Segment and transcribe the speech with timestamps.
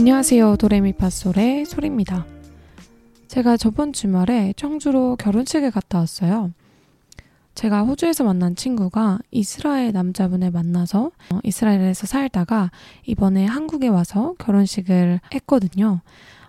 [0.00, 0.56] 안녕하세요.
[0.56, 2.24] 도레미파솔의 소리입니다.
[3.28, 6.52] 제가 저번 주말에 청주로 결혼식에 갔다 왔어요.
[7.54, 12.70] 제가 호주에서 만난 친구가 이스라엘 남자분을 만나서 어, 이스라엘에서 살다가
[13.04, 16.00] 이번에 한국에 와서 결혼식을 했거든요.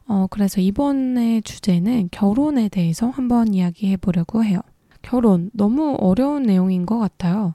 [0.07, 4.61] 어, 그래서 이번의 주제는 결혼에 대해서 한번 이야기해 보려고 해요.
[5.01, 7.53] 결혼, 너무 어려운 내용인 것 같아요.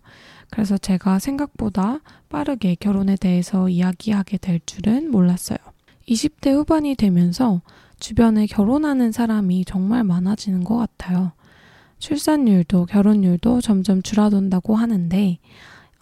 [0.51, 5.56] 그래서 제가 생각보다 빠르게 결혼에 대해서 이야기하게 될 줄은 몰랐어요.
[6.09, 7.62] 20대 후반이 되면서
[7.98, 11.33] 주변에 결혼하는 사람이 정말 많아지는 것 같아요.
[11.98, 15.38] 출산율도 결혼율도 점점 줄어든다고 하는데,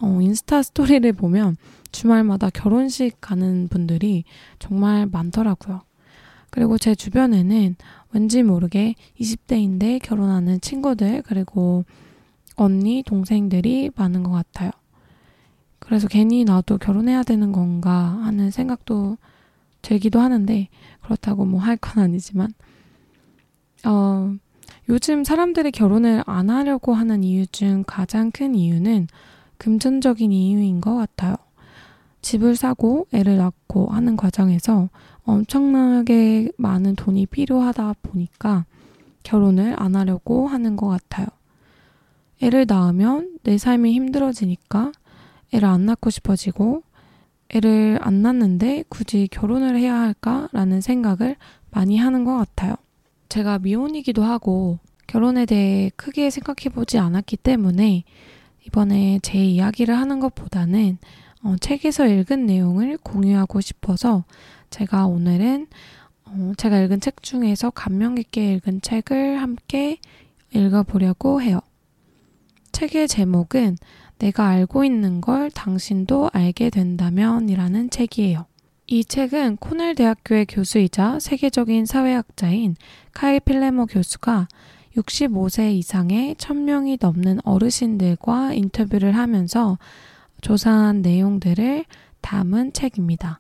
[0.01, 1.57] 어, 인스타 스토리를 보면
[1.93, 4.25] 주말마다 결혼식 가는 분들이
[4.59, 5.83] 정말 많더라고요.
[6.51, 7.77] 그리고 제 주변에는
[8.13, 11.85] 왠지 모르게 20대인데 결혼하는 친구들, 그리고
[12.57, 14.71] 언니, 동생들이 많은 것 같아요.
[15.79, 17.93] 그래서 괜히 나도 결혼해야 되는 건가
[18.23, 19.17] 하는 생각도
[19.85, 20.69] 들기도 하는데,
[21.03, 22.53] 그렇다고 뭐 할 건 아니지만,
[23.85, 24.35] 어,
[24.89, 29.09] 요즘 사람들이 결혼을 안 하려고 하는 이유 중 가장 큰 이유는
[29.59, 31.37] 금전적인 이유인 것 같아요.
[32.23, 34.89] 집을 사고 애를 낳고 하는 과정에서
[35.25, 38.65] 엄청나게 많은 돈이 필요하다 보니까
[39.23, 41.27] 결혼을 안 하려고 하는 것 같아요.
[42.43, 44.93] 애를 낳으면 내 삶이 힘들어지니까
[45.53, 46.83] 애를 안 낳고 싶어지고
[47.55, 51.37] 애를 안 낳는데 굳이 결혼을 해야 할까라는 생각을
[51.71, 52.75] 많이 하는 것 같아요.
[53.29, 58.05] 제가 미혼이기도 하고 결혼에 대해 크게 생각해 보지 않았기 때문에
[58.67, 60.99] 이번에 제 이야기를 하는 것보다는
[61.43, 64.25] 어, 책에서 읽은 내용을 공유하고 싶어서
[64.71, 65.69] 제가 오늘은
[66.25, 69.99] 어, 제가 읽은 책 중에서 감명 깊게 읽은 책을 함께
[70.53, 71.61] 읽어보려고 해요.
[72.73, 73.77] 책의 제목은
[74.19, 78.47] 내가 알고 있는 걸 당신도 알게 된다면 이라는 책이에요.
[78.87, 82.77] 이 책은 코넬 대학교의 교수이자 세계적인 사회학자인
[83.13, 84.49] 카일 필레모 교수가
[84.97, 89.79] 65세 이상의 1000명이 넘는 어르신들과 인터뷰를 하면서
[90.41, 91.85] 조사한 내용들을
[92.21, 93.39] 담은 책입니다.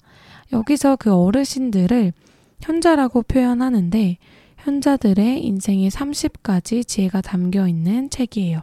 [0.52, 2.12] 여기서 그 어르신들을
[2.60, 4.16] 현자라고 표현하는데
[4.58, 8.62] 현자들의 인생의 30가지 지혜가 담겨 있는 책이에요.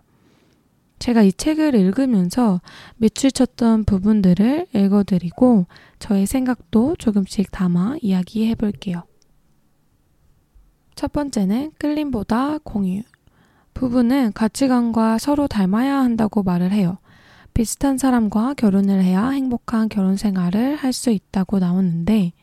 [1.01, 2.61] 제가 이 책을 읽으면서
[2.97, 5.65] 밑줄쳤던 부분들을 읽어드리고
[5.97, 9.01] 저의 생각도 조금씩 담아 이야기해 볼게요.
[10.93, 13.01] 첫 번째는 끌림보다 공유.
[13.73, 16.99] 부부는 가치관과 서로 닮아야 한다고 말을 해요.
[17.55, 22.33] 비슷한 사람과 결혼을 해야 행복한 결혼 생활을 할 수 있다고 나오는데,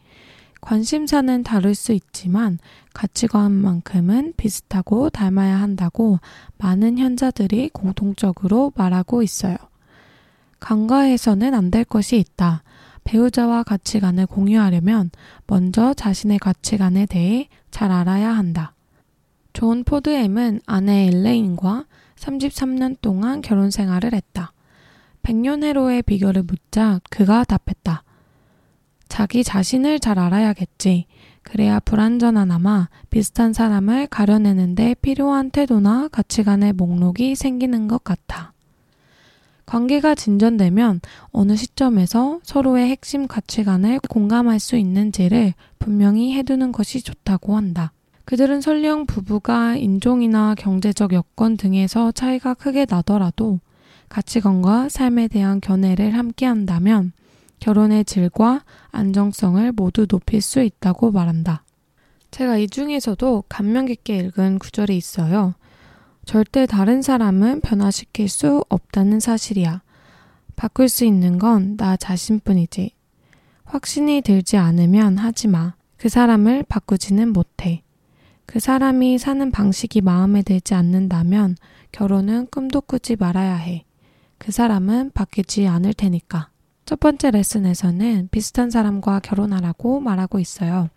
[0.60, 2.58] 관심사는 다를 수 있지만
[2.94, 6.18] 가치관만큼은 비슷하고 닮아야 한다고
[6.58, 9.56] 많은 현자들이 공통적으로 말하고 있어요.
[10.60, 12.62] 간과해서는 안 될 것이 있다.
[13.04, 15.10] 배우자와 가치관을 공유하려면
[15.46, 18.74] 먼저 자신의 가치관에 대해 잘 알아야 한다.
[19.52, 21.86] 존 포드엠은 아내 엘레인과
[22.16, 24.52] 33년 동안 결혼 생활을 했다.
[25.22, 28.02] 100년 해로의 비결을 묻자 그가 답했다.
[29.08, 31.06] 자기 자신을 잘 알아야겠지.
[31.42, 38.52] 그래야 불완전하나마 비슷한 사람을 가려내는데 필요한 태도나 가치관의 목록이 생기는 것 같아.
[39.64, 47.92] 관계가 진전되면 어느 시점에서 서로의 핵심 가치관을 공감할 수 있는지를 분명히 해두는 것이 좋다고 한다.
[48.24, 53.60] 그들은 설령 부부가 인종이나 경제적 여건 등에서 차이가 크게 나더라도
[54.08, 57.12] 가치관과 삶에 대한 견해를 함께 한다면
[57.60, 61.64] 결혼의 질과 안정성을 모두 높일 수 있다고 말한다.
[62.30, 65.54] 제가 이 중에서도 감명 깊게 읽은 구절이 있어요.
[66.24, 69.82] 절대 다른 사람은 변화시킬 수 없다는 사실이야.
[70.56, 72.92] 바꿀 수 있는 건 나 자신뿐이지.
[73.64, 75.74] 확신이 들지 않으면 하지 마.
[75.96, 77.82] 그 사람을 바꾸지는 못해.
[78.46, 81.56] 그 사람이 사는 방식이 마음에 들지 않는다면
[81.92, 83.84] 결혼은 꿈도 꾸지 말아야 해.
[84.38, 86.50] 그 사람은 바뀌지 않을 테니까.
[86.88, 90.88] 첫 번째 레슨에서는 비슷한 사람과 결혼하라고 말하고 있어요.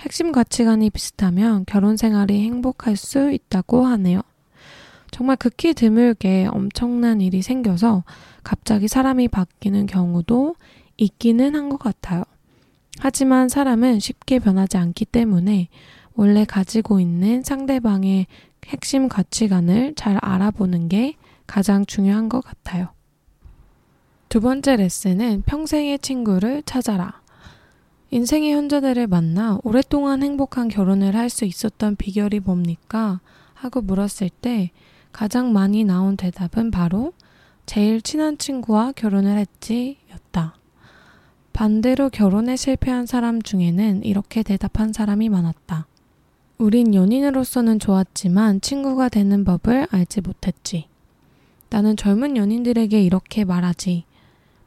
[0.00, 4.22] 핵심 가치관이 비슷하면 결혼 생활이 행복할 수 있다고 하네요.
[5.10, 8.02] 정말 극히 드물게 엄청난 일이 생겨서
[8.42, 10.54] 갑자기 사람이 바뀌는 경우도
[10.96, 12.24] 있기는 한 것 같아요.
[12.98, 15.68] 하지만 사람은 쉽게 변하지 않기 때문에
[16.14, 18.26] 원래 가지고 있는 상대방의
[18.68, 21.16] 핵심 가치관을 잘 알아보는 게
[21.46, 22.88] 가장 중요한 것 같아요.
[24.30, 27.20] 두 번째 레슨은 평생의 친구를 찾아라.
[28.12, 33.18] 인생의 현자들을 만나 오랫동안 행복한 결혼을 할 수 있었던 비결이 뭡니까?
[33.54, 34.70] 하고 물었을 때
[35.10, 37.12] 가장 많이 나온 대답은 바로
[37.66, 40.54] 제일 친한 친구와 결혼을 했지 였다.
[41.52, 45.88] 반대로 결혼에 실패한 사람 중에는 이렇게 대답한 사람이 많았다.
[46.58, 50.86] 우린 연인으로서는 좋았지만 친구가 되는 법을 알지 못했지.
[51.68, 54.04] 나는 젊은 연인들에게 이렇게 말하지.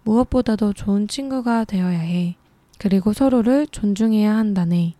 [0.03, 2.35] 무엇보다도 좋은 친구가 되어야 해.
[2.77, 4.95] 그리고 서로를 존중해야 한다네.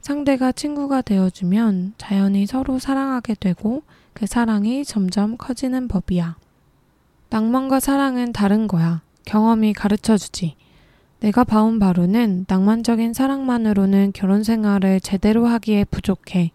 [0.00, 6.36] 상대가 친구가 되어주면 자연히 서로 사랑하게 되고 그 사랑이 점점 커지는 법이야.
[7.30, 9.02] 낭만과 사랑은 다른 거야.
[9.24, 10.56] 경험이 가르쳐 주지.
[11.20, 16.52] 내가 봐온 바로는 낭만적인 사랑만으로는 결혼 생활을 제대로 하기에 부족해.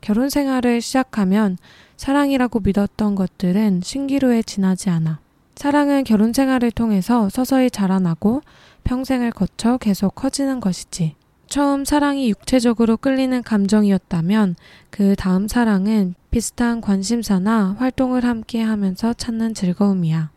[0.00, 1.56] 결혼 생활을 시작하면
[1.96, 5.23] 사랑이라고 믿었던 것들은 신기루에 지나지 않아.
[5.56, 8.42] 사랑은 결혼 생활을 통해서 서서히 자라나고
[8.84, 11.14] 평생을 거쳐 계속 커지는 것이지.
[11.46, 14.56] 처음 사랑이 육체적으로 끌리는 감정이었다면
[14.90, 20.30] 그 다음 사랑은 비슷한 관심사나 활동을 함께 하면서 찾는 즐거움이야.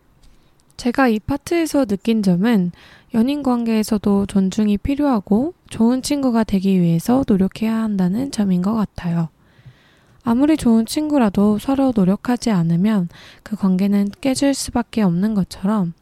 [0.78, 2.72] 제가 이 파트에서 느낀 점은
[3.16, 9.30] 연인 관계에서도 존중이 필요하고 좋은 친구가 되기 위해서 노력해야 한다는 점인 것 같아요.
[10.30, 13.08] 아무리 좋은 친구라도 서로 노력하지 않으면
[13.44, 15.94] 그 관계는 깨질 수밖에 없는 것처럼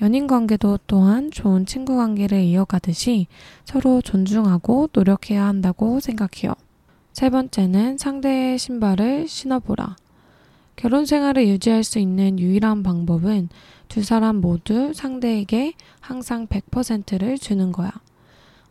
[0.00, 3.26] 연인 관계도 또한 좋은 친구 관계를 이어가듯이
[3.64, 6.54] 서로 존중하고 노력해야 한다고 생각해요.
[7.12, 9.96] 세 번째는 상대의 신발을 신어보라.
[10.76, 13.48] 결혼 생활을 유지할 수 있는 유일한 방법은
[13.88, 17.90] 두 사람 모두 상대에게 항상 100%를 주는 거야.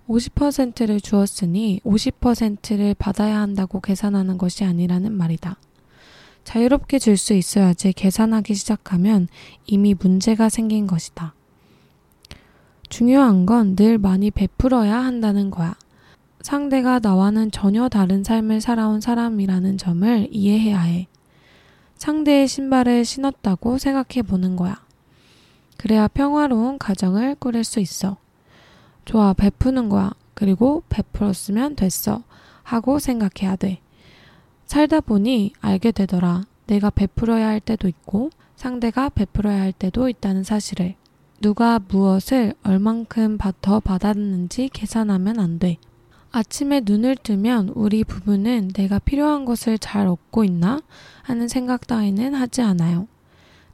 [0.07, 5.57] 50%를 주었으니 50%를 받아야 한다고 계산하는 것이 아니라는 말이다.
[6.43, 9.27] 자유롭게 줄 수 있어야지 계산하기 시작하면
[9.65, 11.33] 이미 문제가 생긴 것이다.
[12.89, 15.75] 중요한 건 늘 많이 베풀어야 한다는 거야.
[16.41, 21.07] 상대가 나와는 전혀 다른 삶을 살아온 사람이라는 점을 이해해야 해.
[21.95, 24.83] 상대의 신발을 신었다고 생각해 보는 거야.
[25.77, 28.17] 그래야 평화로운 가정을 꾸릴 수 있어.
[29.05, 30.11] 좋아, 베푸는 거야.
[30.33, 32.23] 그리고 베풀었으면 됐어.
[32.63, 33.79] 하고 생각해야 돼.
[34.65, 36.43] 살다 보니 알게 되더라.
[36.67, 40.95] 내가 베풀어야 할 때도 있고 상대가 베풀어야 할 때도 있다는 사실을.
[41.41, 45.77] 누가 무엇을 얼만큼 더 받았는지 계산하면 안 돼.
[46.31, 50.81] 아침에 눈을 뜨면 우리 부부는 내가 필요한 것을 잘 얻고 있나
[51.21, 53.07] 하는 생각 따위는 하지 않아요.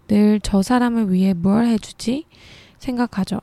[0.07, 2.25] 늘 저 사람을 위해 뭘 해주지
[2.79, 3.39] 생각하죠.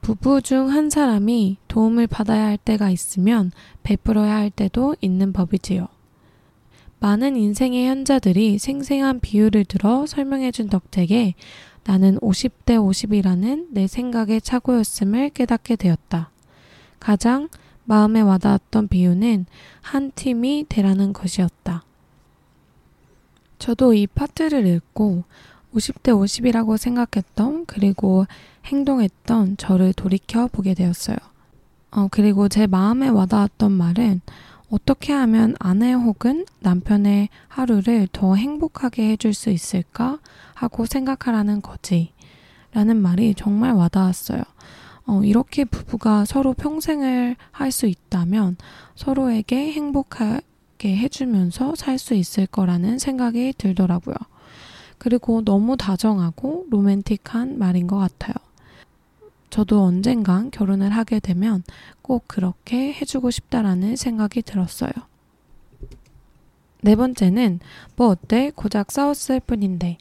[0.00, 3.50] 부부 중 한 사람이 도움을 받아야 할 때가 있으면
[3.82, 5.88] 베풀어야 할 때도 있는 법이지요.
[7.00, 11.34] 많은 인생의 현자들이 생생한 비유를 들어 설명해준 덕택에
[11.84, 16.30] 나는 50대 50이라는 내 생각의 착오였음을 깨닫게 되었다.
[16.98, 17.48] 가장
[17.84, 19.46] 마음에 와닿았던 비유는
[19.82, 21.84] 한 팀이 되라는 것이었다.
[23.58, 25.24] 저도 이 파트를 읽고
[25.74, 28.26] 50대 50이라고 생각했던 그리고
[28.66, 31.16] 행동했던 저를 돌이켜 보게 되었어요.
[31.92, 34.20] 어, 그리고 제 마음에 와닿았던 말은
[34.70, 40.18] 어떻게 하면 아내 혹은 남편의 하루를 더 행복하게 해줄 수 있을까
[40.54, 42.12] 하고 생각하라는 거지.
[42.72, 44.42] 라는 말이 정말 와닿았어요.
[45.06, 48.56] 어, 이렇게 부부가 서로 평생을 할 수 있다면
[48.96, 54.16] 서로에게 행복하게 해주면서 살 수 있을 거라는 생각이 들더라고요.
[54.98, 58.34] 그리고 너무 다정하고 로맨틱한 말인 것 같아요.
[59.56, 61.62] 저도 언젠간 결혼을 하게 되면
[62.02, 64.92] 꼭 그렇게 해주고 싶다라는 생각이 들었어요.
[66.82, 67.60] 네 번째는
[67.96, 68.52] 뭐 어때?
[68.54, 69.96] 고작 싸웠을 뿐인데.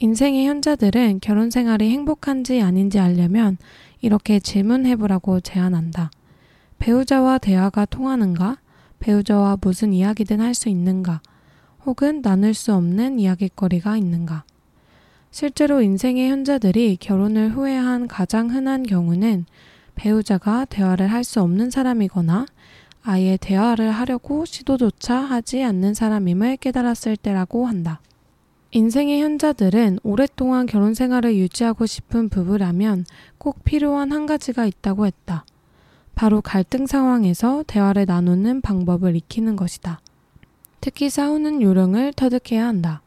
[0.00, 3.58] 인생의 현자들은 결혼 생활이 행복한지 아닌지 알려면
[4.00, 6.10] 이렇게 질문해보라고 제안한다.
[6.80, 8.56] 배우자와 대화가 통하는가?
[8.98, 11.22] 배우자와 무슨 이야기든 할 수 있는가?
[11.86, 14.42] 혹은 나눌 수 없는 이야기거리가 있는가?
[15.30, 19.46] 실제로 인생의 현자들이 결혼을 후회한 가장 흔한 경우는
[19.94, 22.46] 배우자가 대화를 할 수 없는 사람이거나
[23.02, 28.00] 아예 대화를 하려고 시도조차 하지 않는 사람임을 깨달았을 때라고 한다.
[28.72, 33.04] 인생의 현자들은 오랫동안 결혼 생활을 유지하고 싶은 부부라면
[33.38, 35.44] 꼭 필요한 한 가지가 있다고 했다.
[36.14, 40.00] 바로 갈등 상황에서 대화를 나누는 방법을 익히는 것이다.
[40.80, 43.02] 특히 싸우는 요령을 터득해야 한다.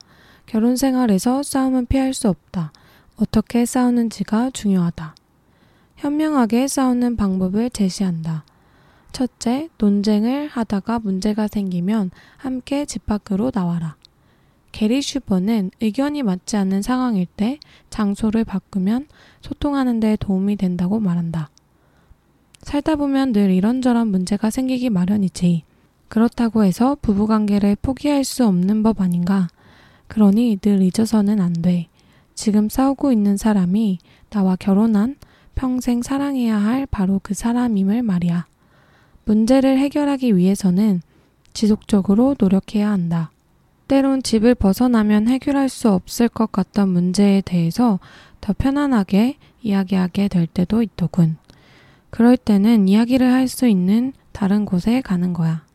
[0.46, 2.72] 결혼 생활에서 싸움은 피할 수 없다.
[3.16, 5.16] 어떻게 싸우는지가 중요하다.
[5.98, 8.44] 현명하게 싸우는 방법을 제시한다.
[9.12, 13.96] 첫째, 논쟁을 하다가 문제가 생기면 함께 집 밖으로 나와라.
[14.72, 17.60] 게리 슈버는 의견이 맞지 않는 상황일 때
[17.92, 19.08] 장소를 바꾸면
[19.42, 21.52] 소통하는 데 도움이 된다고 말한다.
[22.64, 25.64] 살다 보면 늘 이런저런 문제가 생기기 마련이지.
[26.08, 29.48] 그렇다고 해서 부부관계를 포기할 수 없는 법 아닌가?
[30.14, 31.88] 그러니 늘 잊어서는 안 돼.
[32.36, 33.98] 지금 싸우고 있는 사람이
[34.30, 35.16] 나와 결혼한
[35.56, 38.46] 평생 사랑해야 할 바로 그 사람임을 말이야.
[39.26, 41.02] 문제를 해결하기 위해서는
[41.54, 43.32] 지속적으로 노력해야 한다.
[43.88, 48.00] 때론 집을 벗어나면 해결할 수 없을 것 같던 문제에 대해서
[48.40, 51.38] 더 편안하게 이야기하게 될 때도 있더군.
[52.12, 55.66] 그럴 때는 이야기를 할 수 있는 다른 곳에 가는 거야.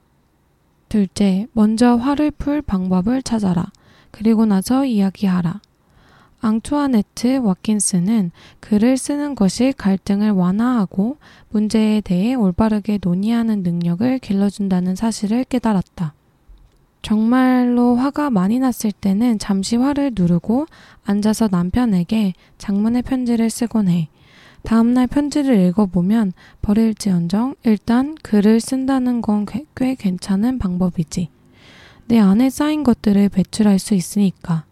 [0.88, 3.72] 둘째, 먼저 화를 풀 방법을 찾아라.
[4.10, 5.60] 그리고 나서 이야기하라.
[6.40, 11.16] 앙투아네트 와킨스는 글을 쓰는 것이 갈등을 완화하고
[11.50, 16.14] 문제에 대해 올바르게 논의하는 능력을 길러준다는 사실을 깨달았다.
[17.02, 20.66] 정말로 화가 많이 났을 때는 잠시 화를 누르고
[21.04, 24.08] 앉아서 남편에게 장문의 편지를 쓰곤 해.
[24.62, 29.46] 다음날 편지를 읽어보면 버릴지언정 일단 글을 쓴다는 건
[29.76, 31.30] 꽤 괜찮은 방법이지.
[32.08, 34.64] 내 안에 쌓인 것들을 배출할 수 있으니까.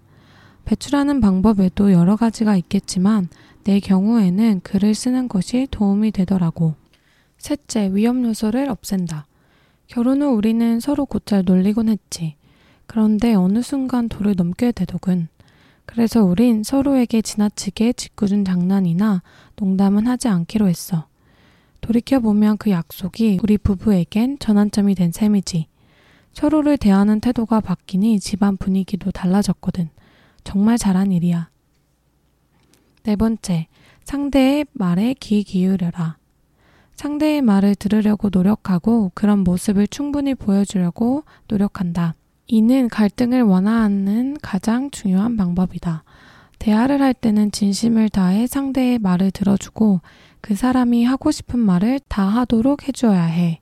[0.65, 3.29] 배출하는 방법에도 여러 가지가 있겠지만
[3.65, 6.77] 내 경우에는 글을 쓰는 것이 도움이 되더라고.
[7.37, 9.27] 셋째, 위험 요소를 없앤다.
[9.87, 12.37] 결혼 후 우리는 서로 곧잘 놀리곤 했지.
[12.87, 15.29] 그런데 어느 순간 도를 넘게 되더군.
[15.85, 19.23] 그래서 우린 서로에게 지나치게 짓궂은 장난이나
[19.57, 21.07] 농담은 하지 않기로 했어.
[21.83, 25.67] 돌이켜보면 그 약속이 우리 부부에겐 전환점이 된 셈이지.
[26.37, 29.89] 서로를 대하는 태도가 바뀌니 집안 분위기도 달라졌거든.
[30.45, 31.49] 정말 잘한 일이야.
[33.05, 33.69] 네 번째,
[34.05, 36.19] 상대의 말에 귀 기울여라.
[36.95, 42.15] 상대의 말을 들으려고 노력하고 그런 모습을 충분히 보여주려고 노력한다.
[42.49, 46.05] 이는 갈등을 완화하는 가장 중요한 방법이다.
[46.59, 50.03] 대화를 할 때는 진심을 다해 상대의 말을 들어주고
[50.43, 53.61] 그 사람이 하고 싶은 말을 다 하도록 해줘야 해.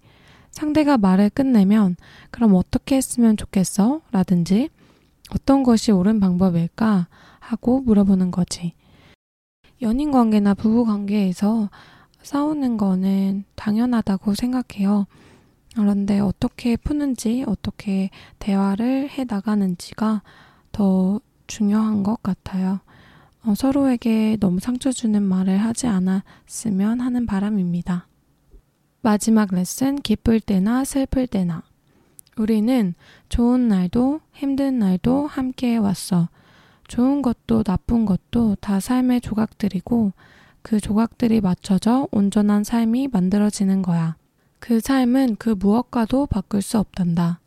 [0.54, 1.96] 상대가 말을 끝내면
[2.30, 4.00] 그럼 어떻게 했으면 좋겠어?
[4.12, 4.70] 라든지
[5.30, 7.08] 어떤 것이 옳은 방법일까?
[7.40, 8.72] 하고 물어보는 거지.
[9.82, 11.68] 연인 관계나 부부 관계에서
[12.22, 15.06] 싸우는 거는 당연하다고 생각해요.
[15.74, 20.22] 그런데 어떻게 푸는지, 어떻게 대화를 해 나가는지가
[20.70, 22.78] 더 중요한 것 같아요.
[23.44, 28.06] 어, 서로에게 너무 상처 주는 말을 하지 않았으면 하는 바람입니다.
[29.04, 31.62] 마지막 레슨, 기쁠 때나 슬플 때나.
[32.38, 32.94] 우리는
[33.28, 36.30] 좋은 날도 힘든 날도 함께 왔어.
[36.88, 40.12] 좋은 것도 나쁜 것도 다 삶의 조각들이고
[40.62, 44.16] 그 조각들이 맞춰져 온전한 삶이 만들어지는 거야.
[44.58, 47.40] 그 삶은 그 무엇과도 바꿀 수 없단다.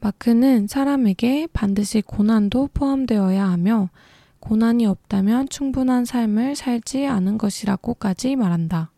[0.00, 3.90] 마크는 사람에게 반드시 고난도 포함되어야 하며
[4.40, 8.90] 고난이 없다면 충분한 삶을 살지 않은 것이라고까지 말한다.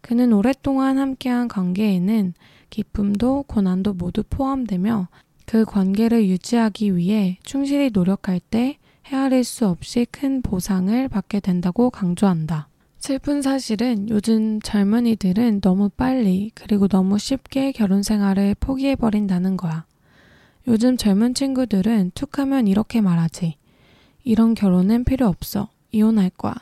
[0.00, 2.34] 그는 오랫동안 함께한 관계에는
[2.70, 5.08] 기쁨도 고난도 모두 포함되며
[5.46, 12.68] 그 관계를 유지하기 위해 충실히 노력할 때 헤아릴 수 없이 큰 보상을 받게 된다고 강조한다.
[12.98, 19.86] 슬픈 사실은 요즘 젊은이들은 너무 빨리 그리고 너무 쉽게 결혼 생활을 포기해버린다는 거야.
[20.68, 23.56] 요즘 젊은 친구들은 툭 하면 이렇게 말하지.
[24.22, 25.70] 이런 결혼은 필요 없어.
[25.90, 26.54] 이혼할 거야.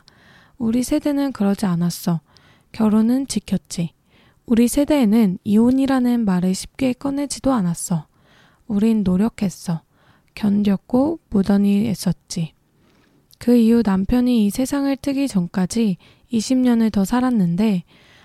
[0.57, 2.21] 우리 세대는 그러지 않았어.
[2.72, 3.92] 결혼은 지켰지.
[4.46, 8.06] 우리 세대에는 이혼이라는 말을 쉽게 꺼내지도 않았어.
[8.66, 9.82] 우린 노력했어.
[10.34, 12.54] 견뎠고 무던히 애썼지.
[13.38, 15.96] 그 이후 남편이 이 세상을 뜨기 전까지
[16.32, 17.84] 20년을 더 살았는데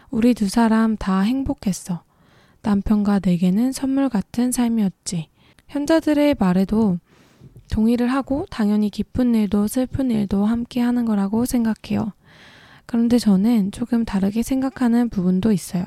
[0.09, 2.03] 우리 두 사람 다 행복했어.
[2.61, 5.29] 남편과 내게는 선물 같은 삶이었지.
[5.67, 6.99] 현자들의 말에도
[7.71, 12.13] 동의를 하고 당연히 기쁜 일도 슬픈 일도 함께 하는 거라고 생각해요.
[12.93, 15.83] 그런데 저는 조금 다르게 생각하는 부분도 있어요.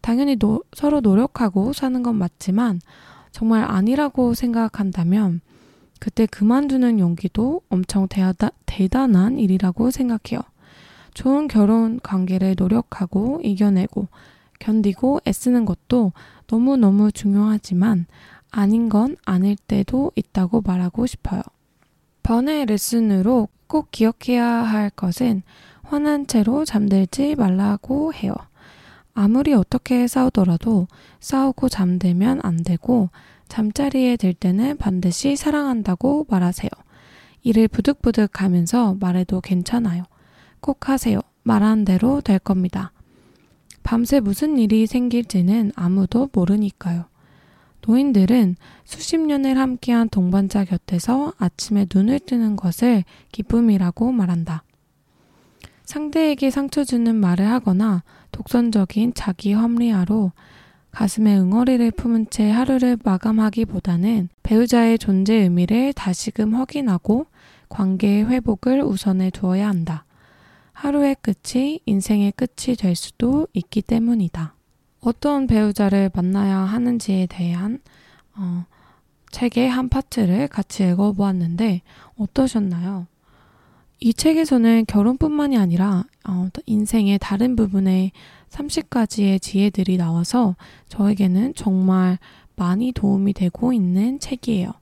[0.00, 2.80] 당연히 노, 서로 노력하고 사는 건 맞지만
[3.30, 5.42] 정말 아니라고 생각한다면
[6.00, 10.40] 그때 그만두는 용기도 엄청 대하다, 대단한 일이라고 생각해요.
[11.14, 14.08] 좋은 결혼 관계를 노력하고 이겨내고
[14.58, 16.12] 견디고 애쓰는 것도
[16.48, 18.06] 너무너무 중요하지만
[18.50, 21.42] 아닌 건 아닐 때도 있다고 말하고 싶어요.
[22.24, 25.44] 번외 레슨으로 꼭 기억해야 할 것은
[25.84, 28.34] 화난 채로 잠들지 말라고 해요.
[29.14, 30.88] 아무리 어떻게 싸우더라도
[31.20, 33.10] 싸우고 잠들면 안 되고
[33.48, 36.70] 잠자리에 들 때는 반드시 사랑한다고 말하세요.
[37.42, 40.02] 이를 부득부득 하면서 말해도 괜찮아요.
[40.60, 41.20] 꼭 하세요.
[41.42, 42.90] 말한 대로 될 겁니다.
[43.82, 47.04] 밤새 무슨 일이 생길지는 아무도 모르니까요.
[47.86, 54.63] 노인들은 수십 년을 함께한 동반자 곁에서 아침에 눈을 뜨는 것을 기쁨이라고 말한다.
[55.84, 60.32] 상대에게 상처 주는 말을 하거나 독선적인 자기 합리화로
[60.90, 67.26] 가슴에 응어리를 품은 채 하루를 마감하기보다는 배우자의 존재 의미를 다시금 확인하고
[67.68, 70.04] 관계의 회복을 우선해 두어야 한다.
[70.72, 74.54] 하루의 끝이 인생의 끝이 될 수도 있기 때문이다.
[75.00, 77.80] 어떤 배우자를 만나야 하는지에 대한
[78.36, 78.64] 어,
[79.32, 81.82] 책의 한 파트를 같이 읽어보았는데
[82.16, 83.06] 어떠셨나요?
[84.04, 88.12] 이 책에서는 결혼뿐만이 아니라 어, 인생의 다른 부분에
[88.50, 90.56] 30가지의 지혜들이 나와서
[90.90, 92.18] 저에게는 정말
[92.54, 94.72] 많이 도움이 되고 있는 책이에요.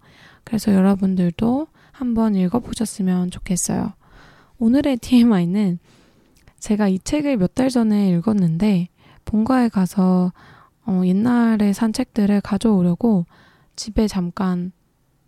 [0.43, 3.93] 그래서 여러분들도 한번 읽어보셨으면 좋겠어요.
[4.59, 5.79] 오늘의 TMI는
[6.59, 8.89] 제가 이 책을 몇 달 전에 읽었는데
[9.25, 10.33] 본가에 가서
[10.85, 13.27] 어, 옛날에 산 책들을 가져오려고
[13.77, 14.73] 집에 잠깐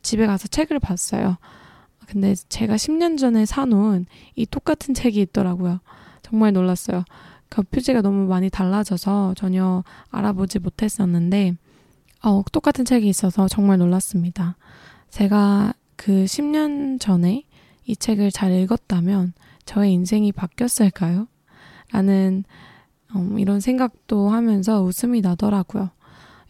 [0.02, 1.36] 집에 가서 책을 봤어요.
[2.14, 4.06] 근데 제가 10년 전에 사놓은
[4.36, 5.80] 이 똑같은 책이 있더라고요.
[6.22, 7.04] 정말 놀랐어요.
[7.50, 11.56] 겹표지가 너무 많이 달라져서 전혀 알아보지 못했었는데,
[12.22, 14.56] 어, 똑같은 책이 있어서 정말 놀랐습니다.
[15.10, 17.42] 제가 그 10년 전에
[17.84, 19.32] 이 책을 잘 읽었다면
[19.64, 21.26] 저의 인생이 바뀌었을까요?
[21.90, 22.44] 라는
[23.16, 25.90] 음, 이런 생각도 하면서 웃음이 나더라고요.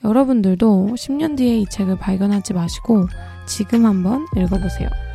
[0.05, 3.07] 여러분들도 10년 뒤에 이 책을 발견하지 마시고
[3.47, 5.14] 지금 한번 읽어보세요.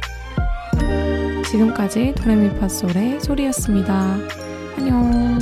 [1.50, 4.18] 지금까지 도레미파솔의 소리였습니다.
[4.78, 5.40] 안녕.